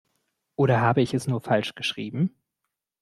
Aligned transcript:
Oder 0.55 0.81
habe 0.81 1.01
ich 1.03 1.13
es 1.13 1.27
nur 1.27 1.41
falsch 1.41 1.75
geschrieben? 1.75 2.35